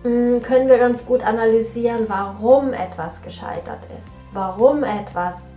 mm, 0.03 0.43
können 0.43 0.69
wir 0.69 0.79
ganz 0.79 1.07
gut 1.07 1.25
analysieren, 1.25 2.07
warum 2.09 2.73
etwas 2.73 3.23
gescheitert 3.23 3.85
ist, 3.99 4.11
warum 4.33 4.85
etwas 4.85 5.53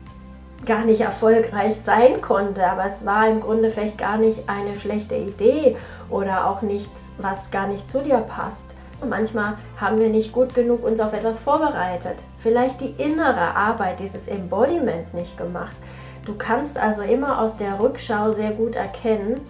gar 0.65 0.85
nicht 0.85 1.01
erfolgreich 1.01 1.77
sein 1.79 2.21
konnte, 2.21 2.65
aber 2.65 2.85
es 2.85 3.05
war 3.05 3.27
im 3.27 3.41
Grunde 3.41 3.71
vielleicht 3.71 3.97
gar 3.97 4.17
nicht 4.17 4.47
eine 4.47 4.79
schlechte 4.79 5.15
Idee 5.15 5.75
oder 6.09 6.47
auch 6.47 6.61
nichts, 6.61 7.13
was 7.17 7.51
gar 7.51 7.67
nicht 7.67 7.89
zu 7.89 8.01
dir 8.01 8.19
passt. 8.19 8.73
Und 9.01 9.09
manchmal 9.09 9.57
haben 9.79 9.99
wir 9.99 10.09
nicht 10.09 10.31
gut 10.31 10.55
genug 10.55 10.85
uns 10.85 11.01
auf 11.01 11.11
etwas 11.11 11.39
vorbereitet, 11.39 12.15
vielleicht 12.39 12.79
die 12.79 12.91
innere 12.91 13.55
Arbeit, 13.55 13.99
dieses 13.99 14.29
Embodiment 14.29 15.13
nicht 15.13 15.37
gemacht. 15.37 15.75
Du 16.25 16.35
kannst 16.35 16.77
also 16.77 17.01
immer 17.01 17.41
aus 17.41 17.57
der 17.57 17.79
Rückschau 17.79 18.31
sehr 18.31 18.51
gut 18.51 18.75
erkennen 18.75 19.41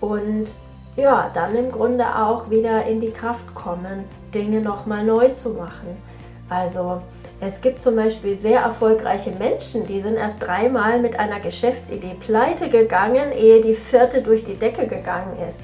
und 0.00 0.50
ja, 0.96 1.30
dann 1.32 1.54
im 1.54 1.70
Grunde 1.70 2.04
auch 2.04 2.50
wieder 2.50 2.84
in 2.86 3.00
die 3.00 3.12
Kraft 3.12 3.54
kommen, 3.54 4.04
Dinge 4.34 4.60
nochmal 4.60 5.04
neu 5.04 5.30
zu 5.30 5.50
machen. 5.50 5.96
Also 6.50 7.00
es 7.40 7.60
gibt 7.60 7.82
zum 7.82 7.94
Beispiel 7.94 8.36
sehr 8.36 8.60
erfolgreiche 8.60 9.30
Menschen, 9.30 9.86
die 9.86 10.02
sind 10.02 10.16
erst 10.16 10.44
dreimal 10.44 11.00
mit 11.00 11.18
einer 11.18 11.40
Geschäftsidee 11.40 12.16
pleite 12.18 12.68
gegangen, 12.68 13.32
ehe 13.32 13.60
die 13.60 13.74
vierte 13.74 14.22
durch 14.22 14.44
die 14.44 14.56
Decke 14.56 14.86
gegangen 14.88 15.38
ist. 15.48 15.60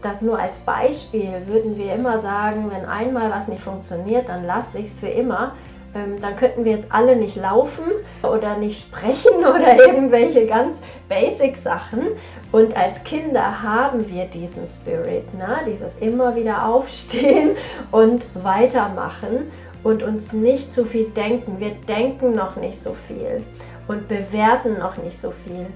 Das 0.00 0.22
nur 0.22 0.38
als 0.38 0.60
Beispiel 0.60 1.42
würden 1.46 1.76
wir 1.76 1.92
immer 1.92 2.20
sagen, 2.20 2.70
wenn 2.70 2.88
einmal 2.88 3.30
was 3.30 3.48
nicht 3.48 3.62
funktioniert, 3.62 4.28
dann 4.28 4.46
lass 4.46 4.76
ich's 4.76 5.00
für 5.00 5.08
immer 5.08 5.54
ähm, 5.94 6.20
dann 6.20 6.36
könnten 6.36 6.64
wir 6.64 6.72
jetzt 6.72 6.92
alle 6.92 7.16
nicht 7.16 7.36
laufen 7.36 7.84
oder 8.22 8.56
nicht 8.56 8.80
sprechen 8.80 9.36
oder 9.38 9.76
irgendwelche 9.78 10.46
ganz 10.46 10.80
basic 11.08 11.56
Sachen. 11.56 12.08
Und 12.52 12.76
als 12.76 13.04
Kinder 13.04 13.62
haben 13.62 14.08
wir 14.08 14.24
diesen 14.26 14.66
Spirit, 14.66 15.32
ne? 15.34 15.58
dieses 15.66 15.98
immer 15.98 16.34
wieder 16.36 16.66
aufstehen 16.66 17.56
und 17.90 18.24
weitermachen 18.34 19.50
und 19.82 20.02
uns 20.02 20.32
nicht 20.32 20.72
zu 20.72 20.84
viel 20.84 21.10
denken. 21.10 21.56
Wir 21.58 21.72
denken 21.88 22.32
noch 22.32 22.56
nicht 22.56 22.78
so 22.78 22.94
viel 23.06 23.42
und 23.86 24.08
bewerten 24.08 24.78
noch 24.78 24.96
nicht 24.96 25.20
so 25.20 25.30
viel. 25.30 25.66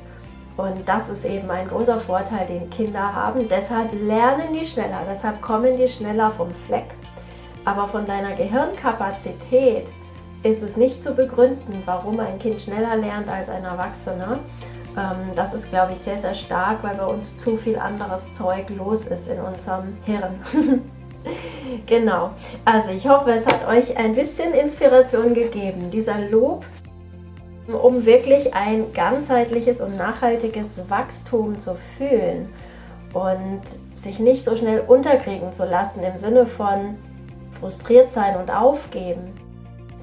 Und 0.56 0.86
das 0.86 1.08
ist 1.08 1.24
eben 1.24 1.50
ein 1.50 1.68
großer 1.68 1.98
Vorteil, 2.00 2.46
den 2.46 2.68
Kinder 2.68 3.14
haben. 3.14 3.48
Deshalb 3.48 3.90
lernen 3.92 4.52
die 4.52 4.66
schneller, 4.66 5.00
deshalb 5.08 5.40
kommen 5.40 5.78
die 5.78 5.88
schneller 5.88 6.30
vom 6.32 6.50
Fleck. 6.66 6.84
Aber 7.64 7.88
von 7.88 8.04
deiner 8.04 8.34
Gehirnkapazität 8.34 9.86
ist 10.42 10.62
es 10.62 10.76
nicht 10.76 11.02
zu 11.02 11.14
begründen, 11.14 11.82
warum 11.84 12.20
ein 12.20 12.38
Kind 12.38 12.60
schneller 12.60 12.96
lernt 12.96 13.28
als 13.28 13.48
ein 13.48 13.64
Erwachsener. 13.64 14.40
Ähm, 14.96 15.30
das 15.34 15.54
ist, 15.54 15.70
glaube 15.70 15.92
ich, 15.92 16.02
sehr, 16.02 16.18
sehr 16.18 16.34
stark, 16.34 16.82
weil 16.82 16.96
bei 16.96 17.06
uns 17.06 17.36
zu 17.38 17.56
viel 17.56 17.78
anderes 17.78 18.34
Zeug 18.34 18.68
los 18.70 19.06
ist 19.06 19.28
in 19.28 19.40
unserem 19.40 19.96
Hirn. 20.04 20.40
genau. 21.86 22.30
Also 22.64 22.90
ich 22.90 23.08
hoffe, 23.08 23.30
es 23.30 23.46
hat 23.46 23.66
euch 23.68 23.96
ein 23.96 24.14
bisschen 24.14 24.52
Inspiration 24.52 25.34
gegeben, 25.34 25.90
dieser 25.90 26.18
Lob, 26.18 26.64
um 27.68 28.04
wirklich 28.04 28.52
ein 28.54 28.92
ganzheitliches 28.92 29.80
und 29.80 29.96
nachhaltiges 29.96 30.90
Wachstum 30.90 31.60
zu 31.60 31.76
fühlen 31.96 32.48
und 33.14 33.62
sich 33.96 34.18
nicht 34.18 34.44
so 34.44 34.56
schnell 34.56 34.80
unterkriegen 34.80 35.52
zu 35.52 35.64
lassen 35.64 36.02
im 36.02 36.18
Sinne 36.18 36.44
von 36.44 36.98
frustriert 37.52 38.10
sein 38.10 38.36
und 38.36 38.50
aufgeben 38.50 39.32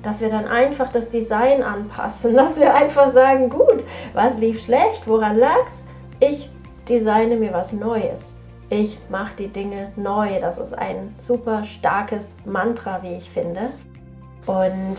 dass 0.04 0.22
wir 0.22 0.30
dann 0.30 0.48
einfach 0.48 0.92
das 0.92 1.10
Design 1.10 1.64
anpassen, 1.64 2.34
dass 2.36 2.60
wir 2.60 2.74
einfach 2.74 3.12
sagen, 3.12 3.50
gut, 3.50 3.84
was 4.14 4.38
lief 4.38 4.64
schlecht, 4.64 5.08
woran 5.08 5.38
lag's? 5.38 5.86
Ich 6.20 6.50
designe 6.88 7.38
mir 7.38 7.54
was 7.54 7.74
Neues. 7.74 8.36
Ich 8.70 9.00
mache 9.10 9.32
die 9.38 9.48
Dinge 9.48 9.92
neu. 9.96 10.40
Das 10.40 10.60
ist 10.60 10.78
ein 10.78 11.16
super 11.18 11.64
starkes 11.64 12.36
Mantra, 12.46 13.02
wie 13.02 13.16
ich 13.16 13.30
finde. 13.30 13.72
Und 14.46 14.98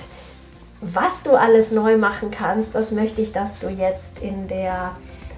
was 0.80 1.22
du 1.22 1.36
alles 1.36 1.70
neu 1.72 1.96
machen 1.96 2.30
kannst, 2.30 2.74
das 2.74 2.90
möchte 2.90 3.20
ich, 3.20 3.32
dass 3.32 3.60
du 3.60 3.68
jetzt 3.68 4.20
in 4.20 4.48
der 4.48 4.92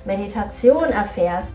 Meditation 0.04 0.84
erfährst. 0.84 1.54